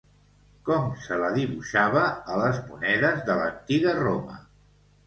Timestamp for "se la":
1.07-1.29